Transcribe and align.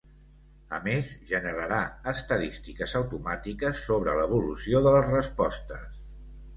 A 0.77 0.79
més, 0.87 1.11
generarà 1.31 1.83
estadístiques 2.13 2.97
automàtiques 3.03 3.87
sobre 3.91 4.19
l’evolució 4.23 4.85
de 4.89 4.99
les 4.99 5.11
respostes. 5.15 5.91